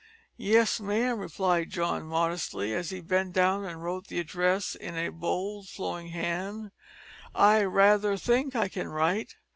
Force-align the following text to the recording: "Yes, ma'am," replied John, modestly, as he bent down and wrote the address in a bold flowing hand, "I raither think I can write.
"Yes, 0.39 0.79
ma'am," 0.79 1.19
replied 1.19 1.69
John, 1.69 2.05
modestly, 2.07 2.73
as 2.73 2.89
he 2.89 3.01
bent 3.01 3.33
down 3.33 3.63
and 3.65 3.83
wrote 3.83 4.07
the 4.07 4.19
address 4.19 4.73
in 4.73 4.97
a 4.97 5.09
bold 5.09 5.69
flowing 5.69 6.07
hand, 6.07 6.71
"I 7.35 7.59
raither 7.61 8.17
think 8.17 8.55
I 8.55 8.67
can 8.67 8.87
write. 8.87 9.35